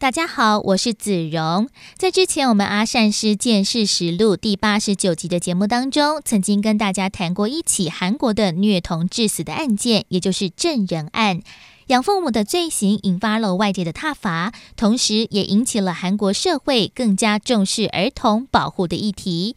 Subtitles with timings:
[0.00, 1.68] 大家好，我是子荣。
[1.98, 11.42] 在之前我们阿善师见识实录第八十九集的节目当中，曾经跟大家谈过一起韩国的虐童致死的案件，也就是证人案。
[11.88, 19.54] 养父母的罪行引发了外界的挞伐，同时也引起了韩国社会更加重视儿童保护的议题。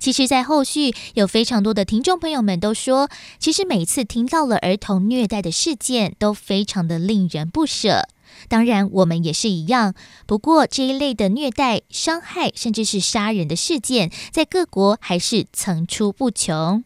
[0.00, 8.08] 其实，在后续有非常多的听众朋友们都说，其实每次听到了儿童虐待的事件，都非常的令人不舍。
[8.48, 9.94] 当然，我们也是一样。
[10.26, 16.84] 不过，这一类的虐待、伤害，甚至是杀人的事件，在各国还是层出不穷。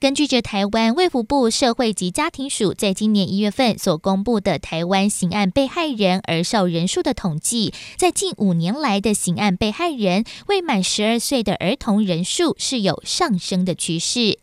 [0.00, 14.38] 根据着台湾卫福部社会及家庭署在今年一月份所公布的台湾刑案被害人儿少人数的统计，在近五年来的刑案被害人未满十二岁的儿童人数是有上升的趋势。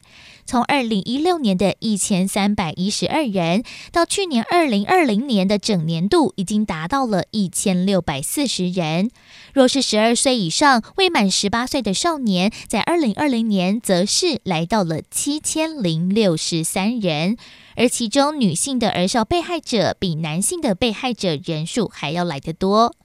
[0.45, 9.09] 从二零一六年的一千三百一十二人，到去年二零二零年的整年度，已经达到了一千六百四十人。
[9.53, 17.37] 若是十二岁以上未满十八岁的少年，在二零二零年则是来到了七千零六十三人，
[17.75, 22.95] 而其中女性的儿少被害者比男性的被害者人数还要来得多。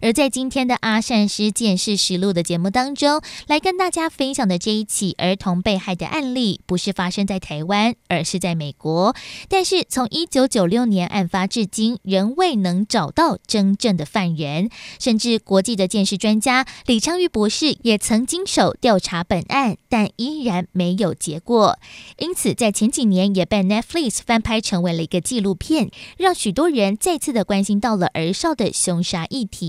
[0.00, 9.14] 而在今天的阿善师见识实录的节目当中，来跟大家分享的这一起儿童被害的案例，不是发生在台湾，而是在美国。
[9.48, 21.78] 但是从一九九六年案发至今，仍未能找到真正的犯人，甚至国际的见识专家李昌钰博士也曾经手调查本案，但依然没有结果。
[22.18, 29.65] 因此，在前几年也被 Netflix 翻拍成为了一个纪录片，让许多人再次的关心到了儿少的凶杀议题。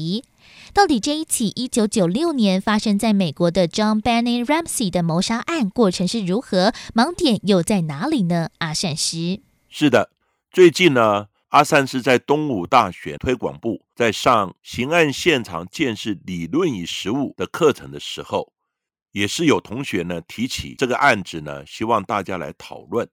[0.74, 6.74] 到底这一起一九九六年发生在美国的 John Benny Ramsey 的谋杀案过程是如何？
[6.94, 8.50] 盲点又在哪里呢？
[8.60, 10.12] 阿善师是的，
[10.52, 18.54] 最近呢，阿善师在东吴大学推广部在上刑案现场见识理论与实务的课程的时候，
[19.14, 23.10] 也是有同学呢提起这个案子呢，希望大家来讨论。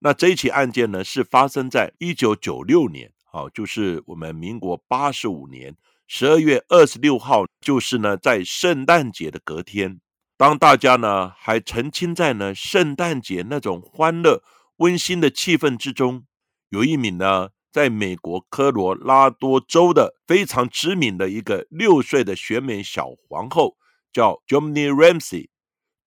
[0.00, 5.74] 那这一起案件呢，是发生在一九九六年，好，就是我们民国八十五年。
[6.10, 10.00] 十二月二十六号，就是呢，在圣诞节的隔天，
[10.38, 14.42] 当大家呢还沉浸在呢圣诞节那种欢乐
[14.78, 16.24] 温馨的气氛之中，
[16.70, 23.76] 有一名呢在美国科罗拉多州的非常知名的一个六岁的选美小皇后，
[24.10, 25.50] 叫 Jomny Ramsey，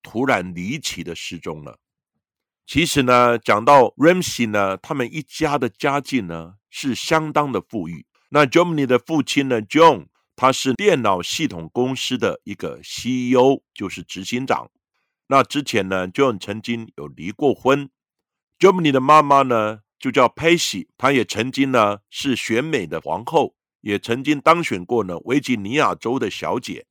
[0.01, 1.77] 突然离奇的失踪了。
[2.65, 8.07] 其实呢，讲到 Ramsey 呢，他们一家的家境呢是相当的富裕。
[8.33, 10.05] 那 Germany 的父亲呢？John，
[10.37, 14.71] 他是电脑系统公司的一个 CEO，就是执行长。
[15.27, 17.89] 那之前呢，John 曾经有离过婚。
[18.57, 26.85] Germany 的妈妈呢，就叫 Pacey，她也曾经呢是选美的皇后，也曾经当选过呢维吉尼亚州的小姐。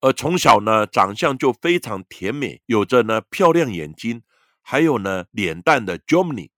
[0.00, 4.22] 而从小呢，长相就非常甜美，有着呢漂亮眼睛，
[4.62, 6.48] 还有呢脸蛋的 Germany，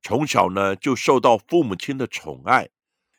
[0.00, 2.68] 从小呢就受到父母亲的宠爱。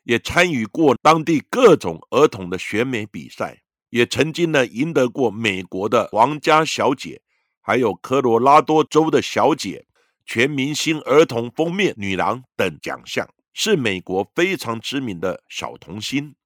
[0.06, 7.22] 也参与过当地各种儿童的选美比赛，也曾经呢赢得过美国的皇家小姐，
[7.60, 9.84] 还有科罗拉多州的小姐、
[10.24, 16.36] 全明星儿童封面女郎等奖项，是美国非常知名的小童星。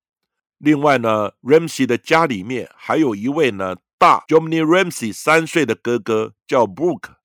[0.57, 7.17] 另外呢，Ramsey 的家里面还有一位呢大 Jomny Ramsey 三岁的哥哥叫 Brooke，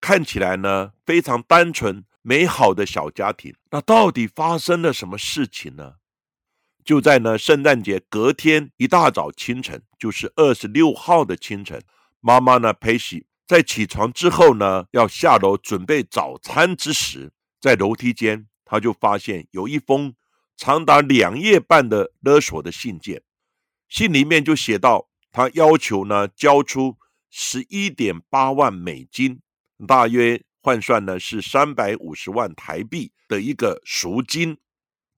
[0.00, 2.04] 看起来呢非常单纯。
[2.26, 5.96] 美好的小家庭，那到底发生了什么事情呢？
[6.82, 11.82] 就在呢圣诞节隔天一大早清晨，就是二十六号的清晨，
[12.20, 17.30] 妈妈呢佩西在起床之后呢，要下楼准备早餐之时，
[17.60, 20.14] 在楼梯间，他就发现有一封
[20.56, 23.22] 长达两页半的勒索的信件，
[23.86, 26.96] 信里面就写到，他要求呢交出
[27.28, 29.42] 十一点八万美金，
[29.86, 30.42] 大约。
[30.64, 34.56] 换算呢是三百五十万台币的一个赎金，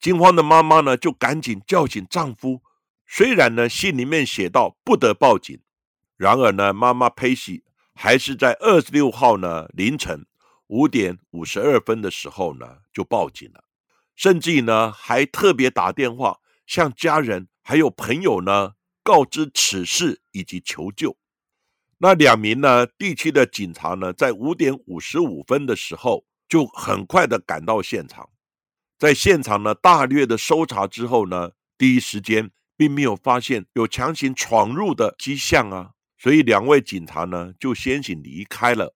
[0.00, 2.62] 惊慌的妈妈呢就赶紧叫醒丈夫。
[3.06, 5.60] 虽然呢信里面写到不得报警，
[6.16, 7.62] 然而呢妈妈佩西
[7.94, 10.26] 还是在二十六号呢凌晨
[10.66, 13.62] 五点五十二分的时候呢就报警了，
[14.16, 18.72] 甚至呢还特别打电话向家人还有朋友呢
[19.04, 21.16] 告知此事以及求救。
[21.98, 28.28] 那两名呢地区的警察呢，在五点五十五分的时候，就很快的赶到现场，
[28.98, 38.94] 在现场呢大略的搜查之后呢，第一时间并没有发现有强行闯入的迹象啊，所以两位警察呢就先行离开了。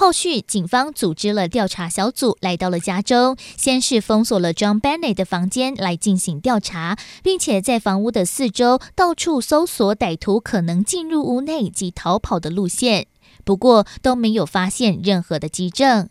[0.00, 13.08] 后续，警方组织了调查小组来到了家中，先是封锁了 John Bennett 的房间来进行调查，并且在房屋的四周到处搜索歹徒可能进入屋内及逃跑的路线，
[13.44, 16.08] 不过都没有发现任何的迹证。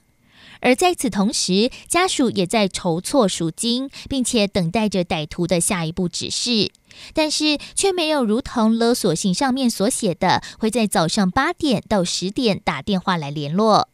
[0.61, 6.71] 而在此同时，家属也在筹措赎金，并且等待着歹徒的下一步指示，
[7.13, 13.89] 但是却没有如同勒索信上面所写的，会在早上八点到十点打电话来联络。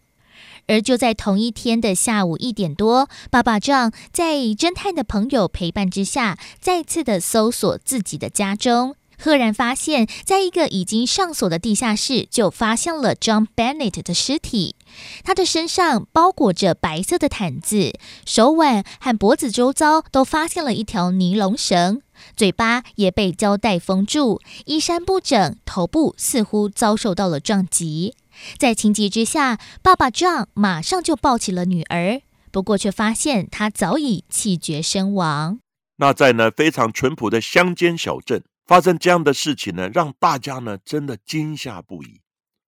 [0.68, 8.96] 而就在同一天的下午一点多，爸爸丈在侦探的朋友陪伴之下，再次的搜索自己的家中。
[9.18, 14.76] 赫然发现，在一个已经上锁的地下室，就发现了 John Bennett 的尸体。
[15.24, 17.94] 他的身上包裹着白色的毯子，
[18.26, 22.02] 手腕和脖子周遭都发现了一条尼龙绳，
[22.38, 28.16] 嘴巴也被胶带封住，衣衫不整，头部似乎遭受到了撞击。
[28.58, 32.22] 在情急之下，爸爸 John 马上就抱起了女儿，
[32.52, 35.60] 不过却发现她早已气绝身亡。
[35.98, 38.44] 那在呢非常淳朴的乡间小镇。
[38.66, 42.22] 发生这样的事情呢，让大家呢真的惊吓不已。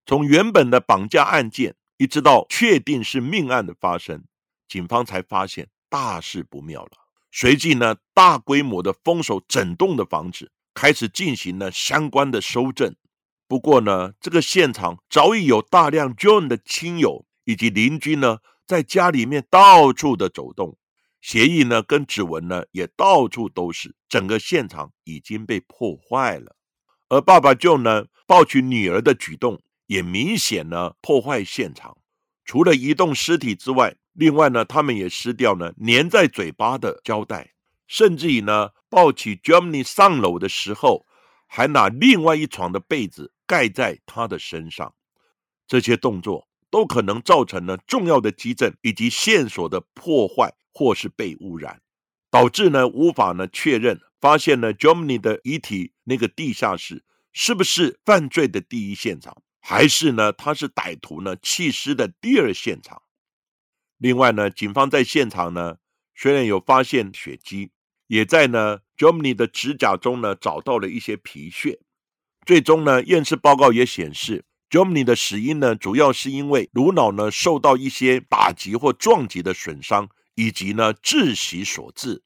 [0.05, 4.23] 从原本的绑架案件，一直到确定是命案的发生，
[4.67, 6.91] 警方才发现大事不妙了。
[7.31, 12.95] 随即呢，大规模的封锁整栋的房子，开始进行了相关的搜证。
[13.47, 20.77] 不过呢，这个现场早已有大量 John 的亲友以及邻居呢，在家里面到处的走动。
[21.21, 26.55] 协议呢，跟指纹呢，也到处都是，整个现场已经被破坏了。
[27.09, 31.97] 而爸爸就呢，抱取女儿的举动，也明显呢破坏现场。
[32.45, 37.53] 除了移动尸体之外，另外呢，他们也撕掉呢粘在嘴巴的胶带，
[37.87, 41.05] 甚至于呢，抱起 Germany 上楼的时候，
[41.47, 44.93] 还拿另外一床的被子盖在他的身上。
[45.67, 50.53] 这些动作都可能造成了重要的基证以及线索的破坏。
[50.79, 51.81] 或是被污染，
[52.29, 57.03] 导致呢无法呢确认发现呢 Germany 的遗体那个地下室
[57.33, 63.01] 是不是犯罪的第一现场，还是呢他是歹徒呢弃尸的第二现场？
[63.97, 65.77] 另外呢，警方在现场呢
[66.13, 67.71] 虽然有发现血迹，
[68.05, 71.79] 也在呢 Germany 的指甲中呢找到了一些皮屑。
[72.45, 80.09] 最终呢验尸报告也显示，Germany 的死因呢主要是因为颅脑呢受到一些打击或撞击的损伤。
[80.39, 82.21] 以及呢窒息所致，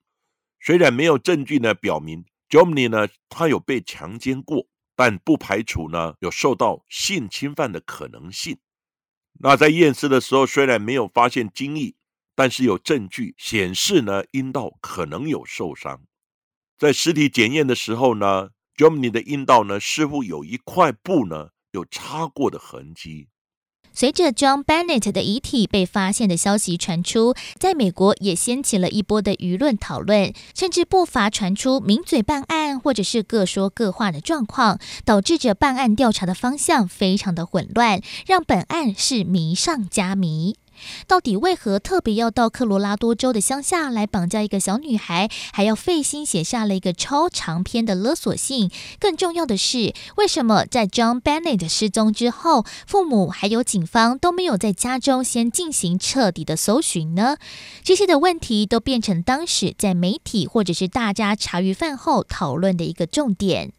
[0.60, 4.68] 虽然没有证据呢表明 Jomny 呢他有被强奸过，
[4.98, 8.60] 但不排除呢有受到性侵犯的可能性。
[9.40, 11.96] 那在验尸的时候，虽然没有发现精液，
[12.36, 16.02] 但是有证据显示呢阴道可能有受伤。
[16.78, 23.28] 在尸体检验的时候呢，Jomny 的阴道呢似乎有一块布呢有插过的痕迹。
[23.94, 40.56] 随着 John Bennett 的遗体被发现的消息传出，在美国也掀起了一波的舆论讨论，甚至不乏传出名嘴办案或者是各说各话的状况，导致着办案调查的方向非常的混乱，让本案是迷上加迷。
[41.08, 48.72] 到底为何特别要到科罗拉多州的乡下来绑架一个小女孩，还要费心写下了一个超长篇的勒索信？
[49.00, 57.38] 更重要的是，为什么在 John Bennett 失踪之后，父母还有警方都没有在家中先进行彻底的搜寻呢？
[57.84, 63.74] 这些的问题都变成当时在媒体或者是大家茶余饭后讨论的一个重点。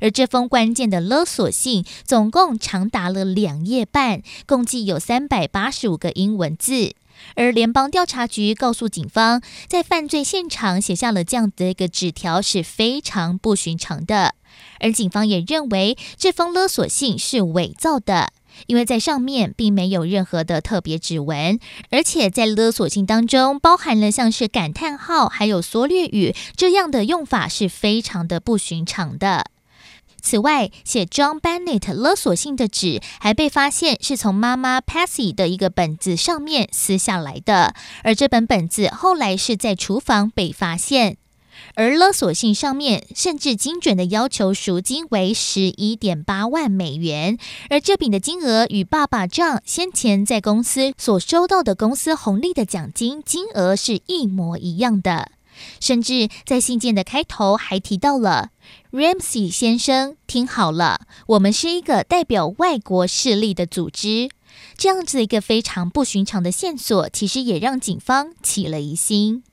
[0.00, 6.94] 而这封关键的勒索信总共长达了两页半，共计有三百八十五个英文字。
[7.34, 14.34] 而联邦调查局告诉警方，在犯罪现场写下了这样的一个纸条是非常不寻常的。
[14.78, 18.32] 而警方也认为这封勒索信是伪造的，
[18.66, 29.44] 因为在上面并没有任何的特别指纹，而且在勒索信当中包含了像是感叹号还有缩略语这样的用法是非常的不寻常的。
[30.20, 37.74] 此外，写 John Bennett 勒索信的纸还被发现是从妈妈 Patsy 的一个本子上面撕下来的，
[38.04, 41.16] 而这本本子后来是在厨房被发现。
[41.74, 47.36] 而勒索信上面甚至精准的要求赎金为十一点八万美元，
[47.68, 55.32] 而这笔的金额与爸爸 jon 先前在公司所收到的公司红利的奖金金额是一模一样的。
[55.80, 58.50] 甚至在信件的开头还提到了
[58.92, 64.30] Ramsey 先生，听好了，我们是一个代表外国势力的组织。
[64.76, 69.44] 这样子一个非常不寻常的线索，其实也让警方起了疑心。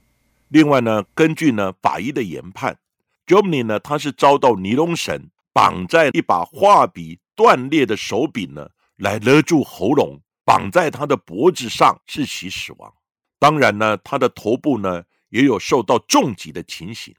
[0.48, 2.78] 另外呢，根据呢法医的研判
[3.26, 12.94] ，Jomny 呢他是遭到尼龙绳绑在一把画笔断裂的手柄呢，来勒住喉咙，绑在他的脖子上窒息死亡。
[13.38, 17.16] 当然呢，他的头部呢也有受到重击的情形。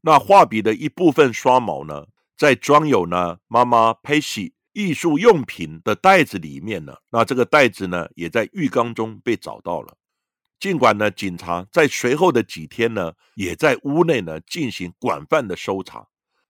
[0.00, 9.96] 那画笔的一部分刷毛呢，在装有呢妈妈 p a c y 艺术用品的袋子里面呢，那这个袋子呢也在浴缸中被找到了。
[10.60, 16.06] 尽管呢，警察在随后的几天呢，也在屋内呢进行广泛的搜查，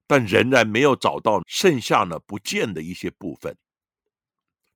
[0.06, 3.56] 但仍然没有找到剩下呢不见的一些部分。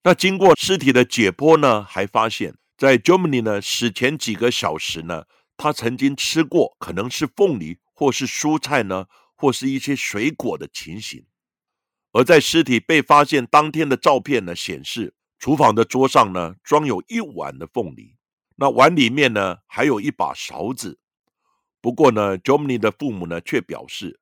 [0.02, 5.24] 那经过尸体的解剖呢，还发现，在 Germany 呢死前几个小时呢，
[5.62, 11.24] 他曾经吃过可能是凤梨或是蔬菜呢，或是一些水果的情形。
[12.10, 18.16] 而在尸体被发现当天的照片呢，显示厨房的桌上呢装有一碗的凤梨。
[18.56, 20.98] 那碗里面呢，还有一把勺子。
[21.80, 24.18] 不过呢，Jomny 的父母呢却表示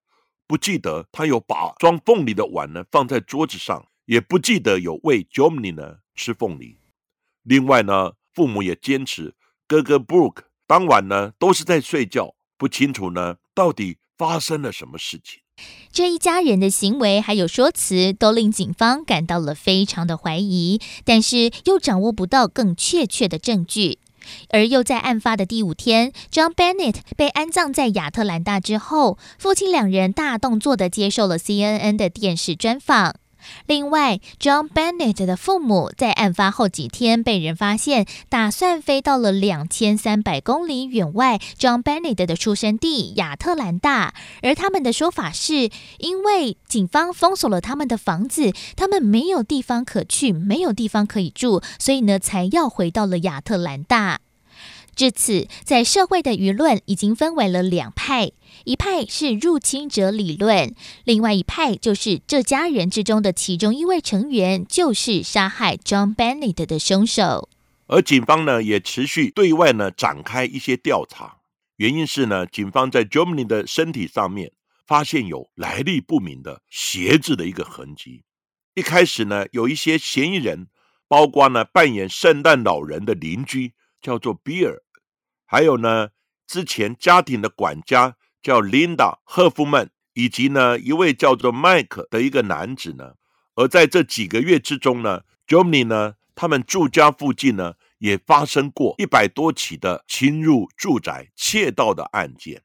[0.46, 6.78] 不记得他有把装凤梨的碗呢放在桌子上，也不记得有喂 Jomny 呢吃凤梨。
[7.44, 9.34] 另外呢，父母也坚持
[9.66, 15.40] 哥哥 Brooke 当晚呢都是在睡觉，不清楚呢到底发生了什么事情。
[15.90, 23.98] 这一家人的行为还有说辞，都令警方感到了非常的怀疑，但是又掌握不到更确切的证据。
[24.50, 33.16] 而又在案发的第五天，John Bennett 被安葬在亚特兰大之后，父亲两人大动作的接受了 CNN 的电视专访。
[33.66, 44.14] 另外，John Bennett 的父母在案发后几天被人发现，打算飞到了两千三百公里远外 John Bennett 的出生地亚特兰大。
[44.42, 54.20] 而他们的说法是，因为警方封锁了他们的房子，他们没有地方可去，没有地方可以住，所以呢，才要回到了亚特兰大。
[54.96, 58.32] 至此，在社会的舆论已经分为了两派，
[58.64, 60.74] 一派是入侵者理论，
[61.04, 67.48] 另外一派就是这家人之中的其中一位成员就是杀害 John Bennett 的凶手。
[67.86, 71.38] 而警方呢，也持续对外呢展开一些调查，
[71.76, 74.52] 原因是呢，警方在 Germany 的身体上面
[74.86, 78.22] 发现有来历不明的鞋子的一个痕迹。
[78.74, 80.68] 一开始呢，有一些嫌疑人，
[81.08, 84.82] 包括呢扮演圣诞老人的邻居叫做比尔。
[85.44, 86.10] 还有呢，
[86.46, 93.14] 之前家庭的管家叫 Linda 赫夫曼，以及呢一位叫做麦克的一个男子呢。
[93.54, 102.62] 而在这几个月之中呢 j o m n y 呢，他们住家附近呢也发生过一百多起的侵入住宅窃盗的案件。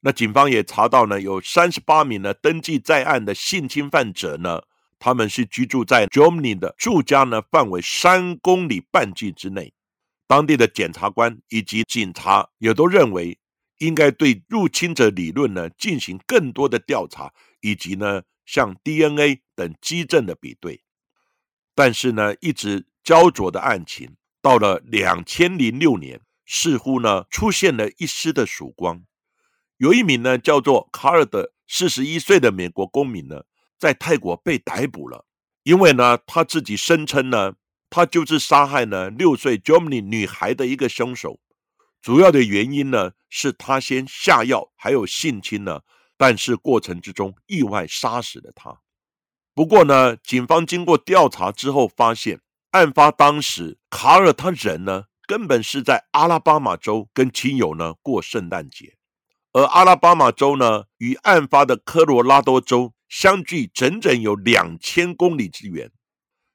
[0.00, 4.62] 那警方也查到呢，有三十八名呢登记在案的性侵犯者呢，
[4.98, 9.72] 他们是居住在 j o m n y 的住家呢范围三公里半径之内。
[10.26, 13.38] 当地的检察官以及警察也都认为，
[13.80, 20.82] 应该对入侵者理论呢进行更多的调查，以及呢像 DNA 等基证的比对。
[21.74, 29.02] 但是呢，一直焦灼的案情到了两千零六年，似乎呢出现了一丝的曙光。
[29.76, 33.44] 有一名呢叫做卡尔的四十一岁的美国公民呢，
[33.78, 35.26] 在泰国被逮捕了，
[35.64, 37.54] 因为呢他自己声称呢。
[37.92, 41.40] 他就是杀害呢六岁 Germany 女孩的一个凶手，
[42.02, 45.80] 主要的原因呢是他先下药，还有性侵呢，
[46.16, 48.80] 但是过程之中意外杀死了他。
[49.54, 52.40] 不过呢，警方经过调查之后发现，
[52.70, 58.96] 案发当时卡尔他人呢根本是在阿拉巴马州跟亲友呢过圣诞节，
[59.52, 65.90] 而阿拉巴马州呢与案发的科罗拉多州相距整整有两千公里之远。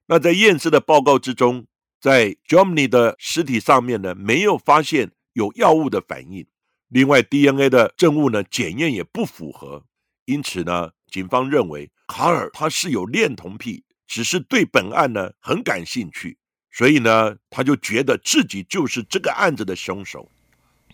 [0.08, 1.68] 那在验尸的报告之中，
[2.00, 6.48] 在 Jomny 的尸体上面呢，没有发现有药物的反应。
[6.88, 9.86] 另外，DNA 的证物呢，检验也不符合。
[10.24, 16.38] 因此呢，警方认为卡尔他是有恋童癖，只是对本案呢很感兴趣，
[16.72, 20.32] 所以呢，他就觉得自己就是这个案子的凶手。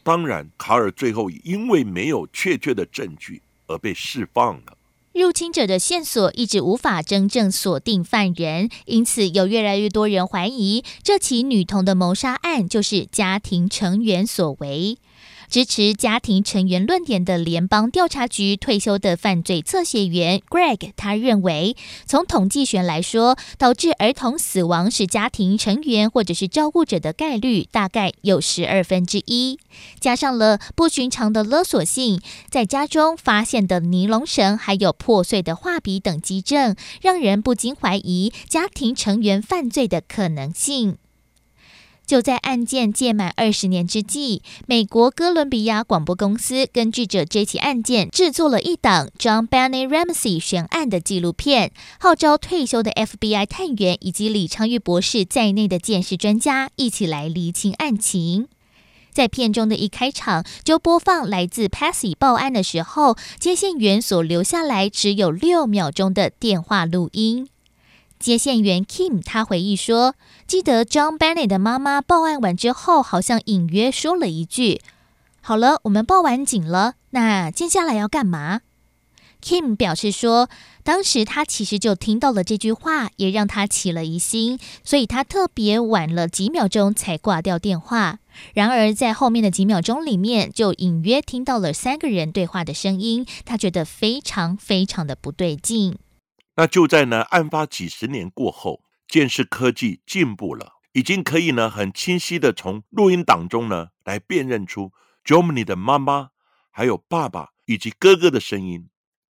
[0.03, 4.77] 当然，卡尔最后因为没有确切的证据而被释放了。
[5.13, 14.97] 入侵者的线索一直无法真正锁定犯人，因此有越来越多人怀疑这起女童的谋杀案就是家庭成员所为。
[15.51, 29.59] 支持家庭成员论点的联邦调查局退休的犯罪测写员 Greg，他认为，从统计学来说，导致儿童死亡是家庭成员或者是照顾者的概率大概有十二分之一。
[29.99, 40.95] 加上了不寻常的勒索性，在家中发现的尼龙绳，还有破碎的画笔等基证，让人不禁怀疑家庭成员犯罪的可能性。
[42.11, 58.49] 就在案件届满二十年之际，美国哥伦比亚广播公司根据着这起案件制作了一档 John Benny Ramsey 悬案的纪录片，号召退休的 FBI 探员以及李昌钰博士在内的鉴识专家一起来厘清案情。
[59.13, 67.47] 在片中的一开场就播放来自 Passy 报案的时候，接线员所留下来只有六秒钟的电话录音。
[68.21, 70.15] 接线员 Kim 他回忆说
[70.47, 74.79] ：“记得 John Bennett 的妈妈报案完之后，好像隐约说了一句
[75.41, 78.61] ：‘好了，我们报完警了，那接下来要干嘛
[79.43, 80.49] ？’”Kim 表示说，
[80.83, 88.19] 当时他其实就听到了这句话，也让他起了疑心，所以他特别晚了几秒钟才挂掉电话。
[88.53, 95.97] 然而在后面的几秒钟里面，就隐约听到了三个人对话的声音，他觉得非常非常的不对劲。
[96.55, 104.91] 那就在呢，案发几十年过后，监视科技进步了，已经可以呢很清晰的从录音档中呢来辨认出
[105.23, 106.31] Jomny 的妈妈、
[106.69, 108.89] 还有爸爸以及哥哥的声音。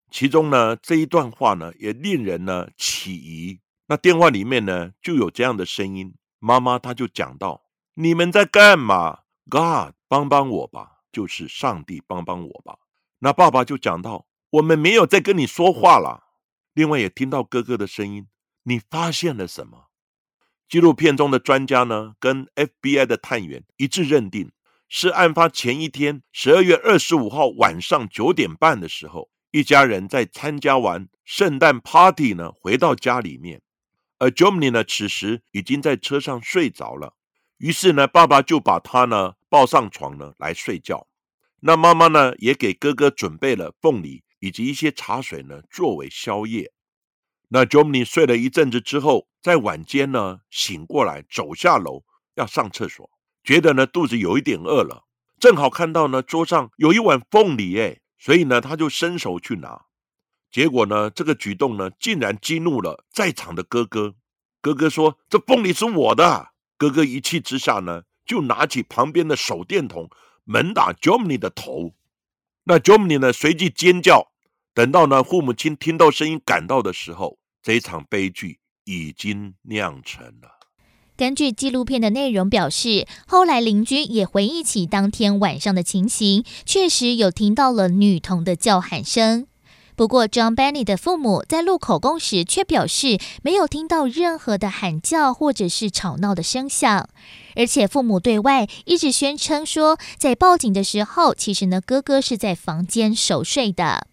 [0.09, 3.59] 其中呢这一段话呢也令人呢起疑。
[3.87, 7.63] 那电话里面呢就有这样的声音，妈妈她就讲到
[7.95, 12.77] ：“你们在干嘛？God 帮帮我吧，就是上帝帮帮我吧。”
[13.19, 16.27] 那爸爸就讲到：“我们没有在跟你说话了。”
[16.79, 18.29] 另外也听到哥哥的声音，
[18.63, 19.87] 你发现了什么？
[20.69, 24.53] 纪录片中的专家呢，跟 FBI 的探员一致认定，
[24.87, 33.61] 是案发前一天，十二月二十五号晚上九点半的时候，一家人在参加完圣诞 party 呢，回到家里面，
[34.17, 37.15] 而 Jomny 呢，此时已经在车上睡着了，
[37.57, 41.07] 于是呢，爸爸就把他呢抱上床呢来睡觉，
[41.59, 44.23] 那妈妈呢也给哥哥准备了凤梨。
[44.39, 46.71] 以及一些茶水呢，作为宵夜。
[47.49, 52.03] 那 Jomny 睡了一阵子之后，在晚间呢醒过来，走下楼
[52.35, 53.09] 要上厕所，
[53.43, 55.05] 觉得呢肚子有一点饿了，
[55.39, 59.85] 正好看到呢桌上有一碗凤梨，哎，所以呢他就伸手去拿，
[60.51, 64.15] 结果呢这个举动呢竟然激怒了在场的哥哥。
[64.61, 70.09] 哥哥说：“这凤梨是我的。”哥哥一气之下呢就拿起旁边的手电筒，
[70.43, 71.95] 猛打 Jomny 的头。
[72.65, 74.28] 那 Jomny 呢随即尖叫。
[74.79, 80.57] 等到呢，父母亲听到声音赶到的时候，这一场悲剧已经酿成了。
[81.17, 89.47] 根据纪录片的内容表示，后来邻居也回忆起当天晚上的情形，确实有听到了女童的叫喊声。
[89.97, 97.09] 不过，John Benny 的父母在录口供时却表示没有听到任何的喊叫或者是吵闹的声响，
[97.57, 104.07] 而且父母对外一直宣称说，在报警的时候，其实呢哥哥是在房间熟睡的。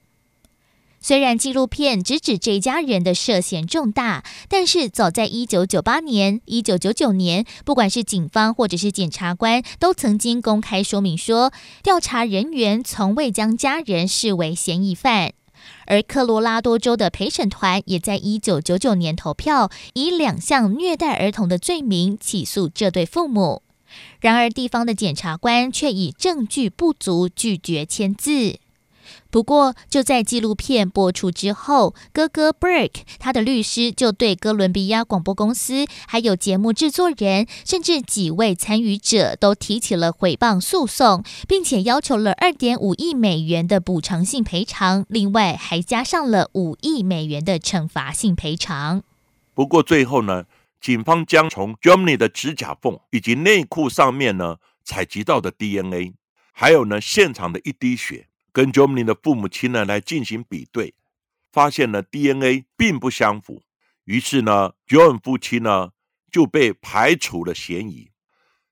[1.06, 11.52] 虽然纪录片直指这家人的涉嫌重大，但是早在一九九八年、一九九九年，不管是警方或者是检察官，都曾经公开说明说，
[11.84, 15.32] 调查人员从未将家人视为嫌疑犯。
[15.86, 23.62] 而科罗拉多州的陪审团也在一九九九年投票，以两项虐待儿童的罪名起诉这对父母。
[24.18, 28.58] 然而，地方的检察官却以证据不足拒绝签字。
[29.36, 49.02] 不过，就在纪录片播出之后，哥哥 Burke 他的律师就对哥伦比亚广播公司、还有节目制作人，甚至几位参与者都提起了诽谤诉讼，并且要求了二点五亿美元的补偿性赔偿，另外还加上了五亿美元的惩罚性赔偿。
[49.52, 50.44] 不过最后呢，
[50.80, 56.14] 警方将从 Jomny 的指甲缝以及内裤上面呢采集到的 DNA，
[56.54, 58.28] 还有呢现场的一滴血。
[58.56, 60.94] 跟 Jomny 的父母亲呢来进行比对，
[61.52, 63.62] 发现呢 DNA 并不相符，
[64.04, 65.90] 于是呢 j o h n 夫妻呢
[66.32, 68.12] 就被排除了嫌疑。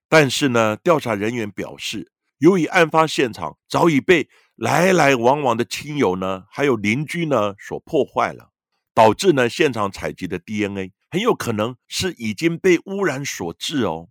[0.09, 8.49] 但是呢，调查人员表示，由于案发现场早已被来来往往的亲友呢还有邻居呢所破坏了，
[8.91, 14.09] 导致呢现场采集的 DNA 很有可能是已经被污染所致哦。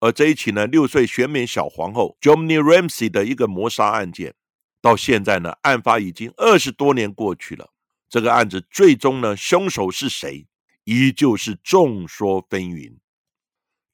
[0.00, 4.34] 而这一起呢六岁选美小皇后 Jomny Ramsey 的一个谋杀案件。
[4.86, 7.72] 到现在呢，案发已经二十多年过去了。
[8.08, 10.46] 这个案子最终呢，凶手是谁，
[10.84, 12.96] 依旧是众说纷纭。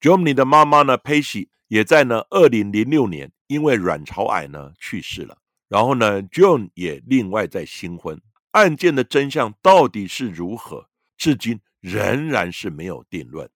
[0.02, 8.20] Jomny 的妈妈呢，，Pacy 也在呢，二零零六年因为卵巢癌呢去世了，然后呢，John 也另外在新婚。
[8.50, 13.48] 案件的真相到底是如何，至今仍然是没有定论。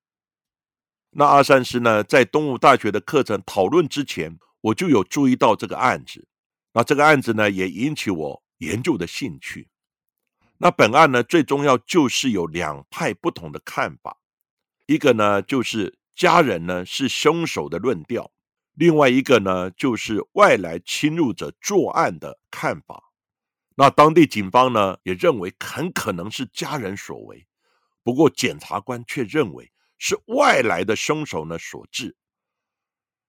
[1.10, 6.26] 那阿三师呢，在东吴大学的课程讨论之前，我就有注意到这个案子。
[6.76, 9.70] 那这个案子呢，也引起我研究的兴趣。
[10.58, 14.18] 那本案呢，最重要就是有两派不同的看法，
[14.84, 18.30] 一个呢就是家人呢是凶手的论调，
[18.74, 23.04] 另外一个呢就是外来侵入者作案的看法。
[23.76, 27.46] 那当地警方呢也认为很可能是家人所为，
[28.02, 32.14] 不过检察官却认为是外来的凶手呢所致。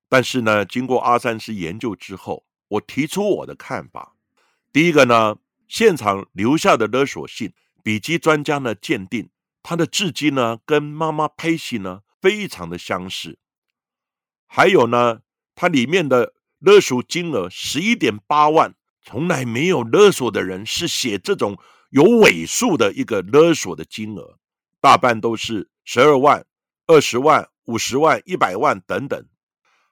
[0.10, 4.16] 但是呢，经过阿三师研究之后，我提出我的看法。
[4.72, 7.54] 第一个呢，现场留下的勒索信，
[7.84, 9.30] 笔迹专家呢鉴定，
[9.64, 13.40] 他的字迹呢跟妈妈佩西呢非常的相似。
[14.48, 15.22] 还有呢，
[15.56, 18.76] 它里面的勒索金额十一点八万。
[19.10, 21.58] 从来没有勒索的人是写这种
[21.92, 24.38] 有尾数的一个勒索的金额，
[24.82, 26.46] 大半都是十二万、
[26.88, 29.26] 二十万、五十万、一百万等等。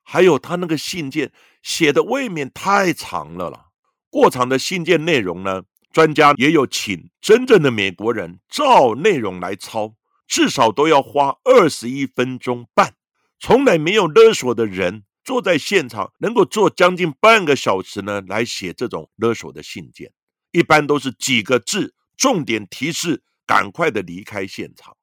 [0.06, 3.66] 还有他那个信件写的未免太长了了，
[4.10, 12.94] 过长的信件内容呢，专家也有请真正的美国人照内容来抄，至少都要花二十一分钟半。
[13.40, 15.04] 从来没有勒索的人。
[15.26, 20.12] 坐在现场能够坐将近半个小时呢，来写这种勒索的信件，
[20.52, 24.96] 一般都是几个字，重点提示，赶快的离开现场。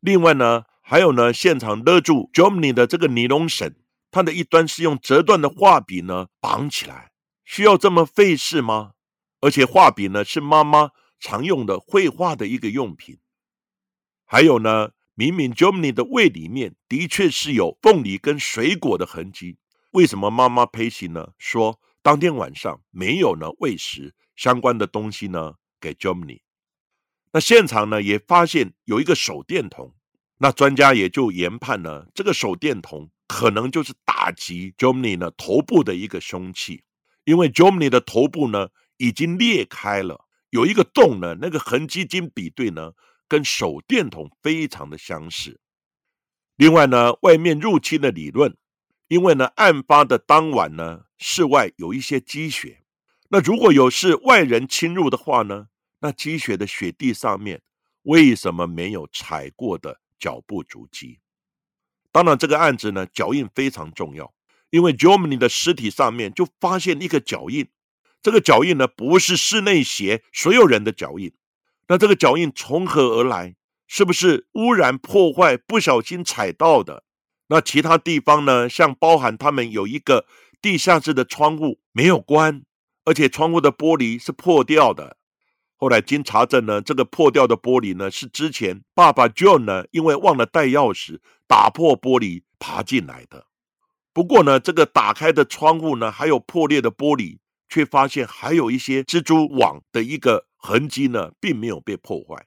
[0.00, 3.74] 另外呢，还有呢，现场勒住 Jomny 的这个尼龙绳，
[4.12, 7.10] 它的一端是用折断的画笔呢绑起来，
[7.44, 8.92] 需要这么费事吗？
[9.40, 13.18] 而且画笔呢是妈妈常用的绘画的一个用品。
[14.24, 14.90] 还有呢。
[15.14, 19.58] 明明 Jomny 的胃里面的确是有凤梨跟水果的痕迹，
[19.90, 21.32] 为什么妈妈佩西呢？
[21.36, 26.40] 说当天晚上没有呢喂食相关的东西呢给 Jomny。
[27.30, 29.94] 那现场呢也发现有一个手电筒，
[30.38, 36.84] 那专家也就研判呢这个手电筒可能就是打击 Jomny 呢头部的一个凶器，
[37.24, 38.68] 因为 Jomny 的头部呢
[38.98, 42.92] 已经裂开了，有一个洞呢，那个痕迹经比对呢。
[43.28, 45.58] 跟手电筒非常的相似。
[46.56, 48.58] 另外呢，外面入侵的理论，
[49.08, 52.82] 因为呢，案发的当晚呢，室外有一些积雪。
[53.30, 55.68] 那如果有是外人侵入的话呢，
[56.00, 57.62] 那积雪的雪地上面
[58.02, 61.21] 为什么没有踩过的脚步足迹？
[62.12, 64.32] 当然，这个案子呢，脚印非常重要，
[64.70, 67.66] 因为 Germany 的尸体上面就发现一个脚印，
[68.22, 71.32] 这个脚印呢，不是室内鞋所有人的脚印。
[71.88, 73.56] 那这个脚印从何而来？
[73.88, 77.04] 是不是污染破坏不小心踩到的？
[77.48, 78.68] 那其他地方呢？
[78.68, 80.26] 像包含他们有一个
[80.62, 82.62] 地下室的窗户没有关，
[83.04, 85.18] 而且窗户的玻璃是破掉的。
[85.82, 91.18] 后来经查证呢，这个破掉的玻璃呢是之前爸爸 John 呢因为忘了带钥匙
[91.48, 93.48] 打破玻璃爬进来的。
[94.12, 100.46] 不过呢，这个打开的窗户呢还有破裂的玻璃，却发现还有一些蜘蛛网的一个。
[100.64, 102.46] 痕迹呢，并没有被破坏。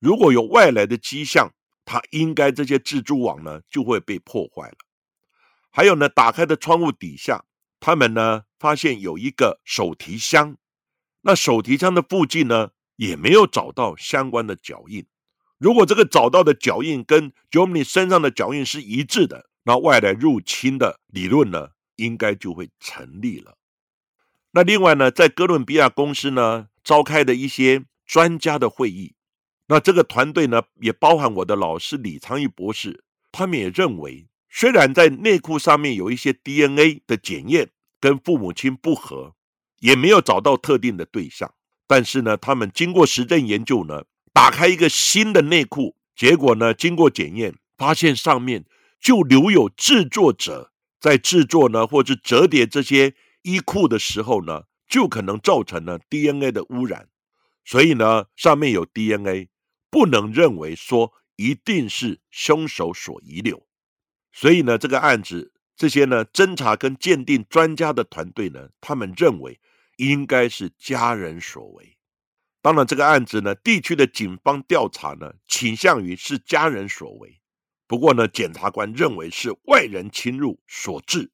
[0.00, 1.52] 如果有外来的迹象，
[1.84, 4.76] 它应该这些蜘蛛网呢就会被破坏了。
[5.68, 7.44] 还有呢，打开的窗户底下，
[7.78, 10.56] 他们呢发现有一个手提箱，
[11.22, 15.06] 那手提箱的附近呢也没有找到相关的脚印。
[15.58, 23.56] 如果这个找到的脚印跟 Jomny 身上的脚印是一致的，那外来入侵的理论呢应该就会成立了。
[24.52, 26.68] 那另外呢，在哥伦比亚公司呢。
[26.84, 29.14] 召开的一些专家的会议，
[29.68, 39.36] 那这个团队呢，也包含我的老师李昌钰博士，他们也认为，虽然在内裤上面有一些 DNA 的检验跟父母亲不合，
[39.82, 41.54] 也没有找到特定的对象，
[41.86, 48.64] 但是呢，他们经过实证研究呢，打开一个新的内裤，结果呢，经过检验，发现上面
[49.00, 54.62] 就留有制作者在制作呢，或者折叠这些衣裤的时候呢。
[54.88, 57.08] 就可能造成了 DNA 的污染，
[57.64, 59.48] 所以呢，上面有 DNA，
[59.90, 63.66] 不能认为说一定是凶手所遗留。
[64.34, 69.58] 所以呢，这个案子这些呢侦查跟鉴定专家的团队呢，他们认为
[70.02, 71.96] 应该是家人所为。
[72.60, 77.40] 当然，这个案子呢，地区的警方调查呢，倾向于是家人所为。
[77.86, 81.30] 不过呢，检察官认为是外人侵入所致。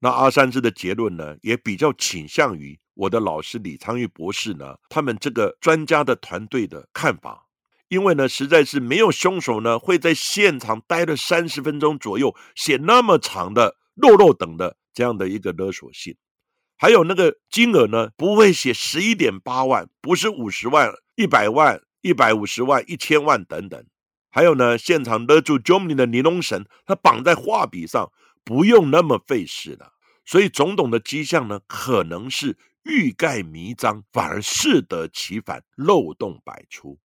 [0.00, 7.48] 那阿三枝的结论呢，也比较倾向于我的老师李昌钰博士呢，他们这个专家的团队的看法，
[7.88, 16.16] 因为呢，实在是没有凶手呢会在现场待了三十分钟左右，写那么长的肉肉等的这样的一个勒索信。
[16.76, 23.84] 还有那个金额呢，不会写十一点八万，不是五十万、一百万、一百五十万、一千万等等。
[24.30, 28.10] 还有呢，现场勒住 Jomny 的尼龙绳，它绑在画笔上，
[28.44, 29.92] 不用那么费事了。
[30.24, 36.98] 所以种种的迹象呢，可能是欲盖弥彰，反而适得其反，漏洞百出。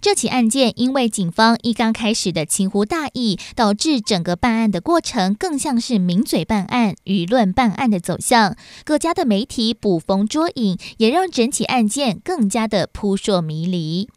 [0.00, 8.56] 这起案件因为警方一刚开始的轻忽大意，导致整个办案的过程更像是名嘴办案、舆论办案的走向。
[8.84, 14.08] 各家的媒体捕风捉影，也让整起案件更加的扑朔迷离。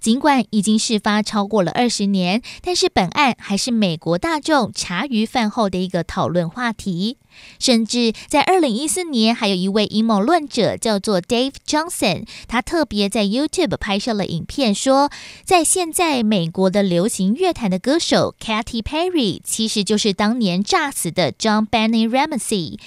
[0.00, 7.18] 尽管已经事发超过了二十年，但是本案还是美国大众茶余饭后的一个讨论话题。
[7.60, 15.10] 甚至在二零一四年，还有一位阴谋论者叫做 Dave Johnson，他特别在 YouTube 拍摄了影片，说
[15.44, 22.78] 在现在美国的流行乐坛的歌手 Katy Perry，其实就是当年炸死的 John Benny Ramsey。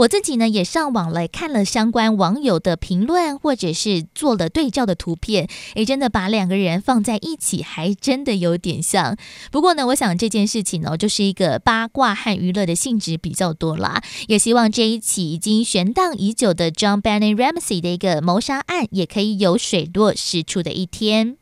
[0.00, 9.14] 我自己呢也上网来看了相关网友的评论，或者是做了对照的图片，诶，真的把两个人放在一起，还真的有点像。
[9.50, 14.02] 不过呢，我想这件事情呢，就是一个八卦和娱乐的性质比较多啦。
[14.26, 21.39] 也希望这一起已经悬荡已久的 John Benny Ramsey 的一个谋杀案，也可以有水落石出的一天。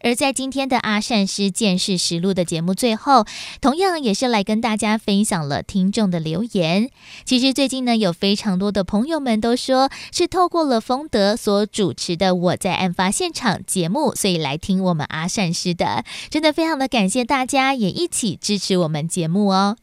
[0.00, 3.24] 而在今天的阿善师见识实录的节目最后，
[3.60, 6.90] 同样也是来跟大家分享了听众的留言。
[7.24, 19.76] 其实最近呢，有非常多的朋友们都说是透过了丰德所主持的《我在案发现场》节目，所以来听我们阿善师的，真的非常的感谢大家也一起支持我们节目哦。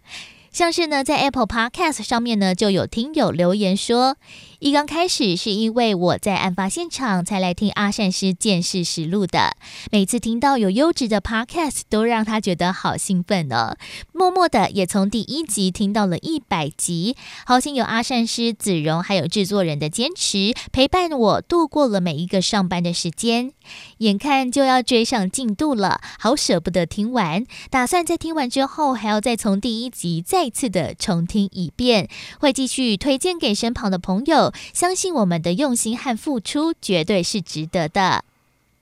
[0.54, 4.18] 像是呢，在 Apple Podcast 上面呢，就有听友留言说。
[4.60, 9.58] 一刚开始是因为我在案发现场才来听阿善师见识实录的，
[9.92, 13.76] 每次听到有优质的 podcast 都让他觉得好兴奋呢。
[14.14, 23.52] 默默的也从第一集听到了一百集，好幸有阿善师、子荣还有制作人的坚持陪伴我度过了每一个上班的时间。
[24.00, 34.54] 眼看就要追上进度了，好舍不得听完，打算在听完之后还要再从第一集再次的重听一遍，会继续推荐给身旁的朋友。
[34.74, 38.24] 相信我们的用心和付出绝对是值得的。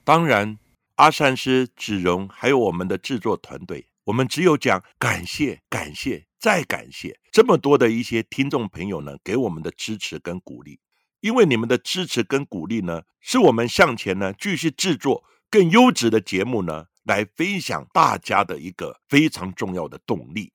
[0.03, 0.57] 当然，
[0.95, 10.79] 阿善师、子荣还有我们的制作团队，我们只有讲感谢、感谢再感谢这么多的一些听众朋友呢，给我们的支持跟鼓励。
[11.21, 20.51] 因为你们的支持跟鼓励呢，是我们向前呢继续制作更优质的节目呢，来分享大家的一个非常重要的动力。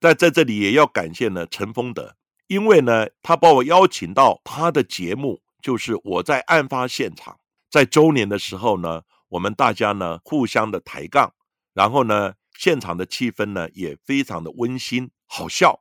[0.00, 2.16] 在在这里也要感谢呢陈丰德。
[2.48, 7.38] 因为呢，他把我邀请到他的节目，就是我在案发现场，
[7.70, 11.32] 在周年的时候呢，我们大家呢互相的抬杠，
[11.72, 15.80] 然后呢，现场的气氛呢也非常的温馨好笑。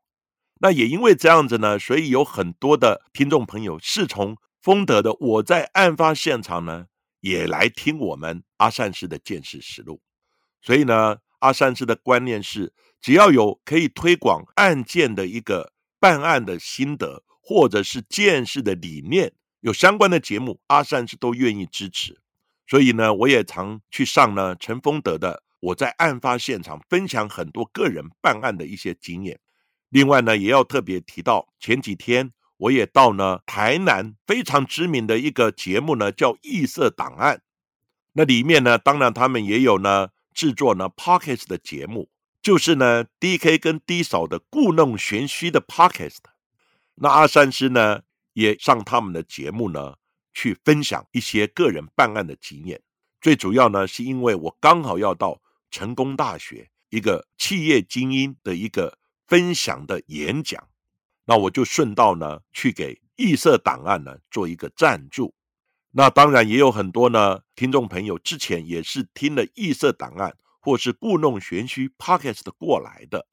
[0.61, 6.85] 那也因为这样子呢，所以有很多的听众朋友是从丰德的我在案发现场呢，
[7.19, 10.01] 也来听我们阿善师的见识实录。
[10.61, 12.71] 所以呢，阿善师的观念是，
[13.01, 15.73] 只要有可以推广案件的一个。
[16.01, 22.19] 办案的心得，或者是见识的理念，有相关的节目，阿善是都愿意支持。
[22.65, 29.39] 所以呢，我也常去上呢陈丰德的，我在案发现场分享很多个人办案的一些经验。
[29.91, 37.35] 另外呢，也要特别提到，前几天我也到呢台南非常知名的一个节目呢，叫《异色档案》。
[38.13, 42.09] 那里面呢，当然他们也有呢制作呢 Pockets 的节目。
[42.41, 46.17] 就是呢，D K 跟 D 嫂的故弄玄虚的 Podcast，
[46.95, 48.01] 那阿三师呢
[48.33, 49.97] 也上他们的节目呢，
[50.33, 52.81] 去分享一些个人办案的经验。
[53.19, 58.97] 最主要呢，是因为我刚好要到成功大学一个企业精英的一个
[59.31, 60.67] 分享的演讲，
[61.23, 65.33] 那我就顺道呢去给异色档案呢做一个赞助。
[65.91, 70.35] 那当然也有很多呢听众朋友之前也是听了异色档案。
[70.63, 73.25] 或是故弄玄虚 Pockets 过来的，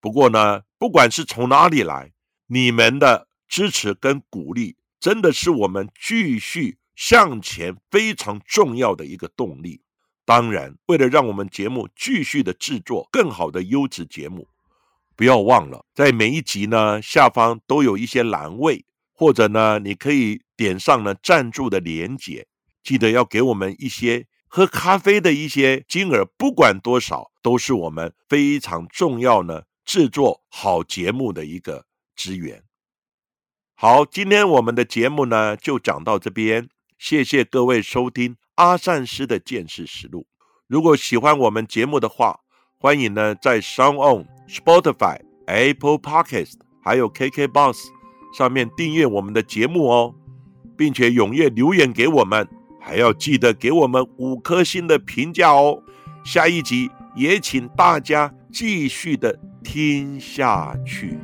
[0.00, 2.12] 不过呢，不管是从哪里来，
[2.46, 9.82] 你们的支持跟鼓励，真的是我们继续向前非常重要的一个动力。
[10.24, 14.48] 当然，为了让我们节目继续的制作更好的优质节目，
[15.16, 22.46] 不要忘了在每一集呢下方都有一些栏位，或者呢你可以点上呢赞助的连结，
[22.82, 24.26] 记得要给我们一些。
[24.48, 32.62] 喝咖啡的一些金额，不管多少，都是我们非常重要呢制作好节目的一个资源。
[33.74, 40.26] 好，今天我们的节目呢就讲到这边，谢谢各位收听阿善师的见识实录。
[40.68, 42.40] 如果喜欢我们节目的话，
[42.78, 47.76] 欢迎呢在 Sound On、Spotify、Apple Podcast 还有 KKBox
[48.36, 50.14] 上面订阅我们的节目哦，
[50.76, 52.46] 并且踊跃留言给我们，
[52.80, 55.82] 还要记得给我们五颗星的评价哦。
[56.24, 61.18] 下一集也请大家继续的听下去。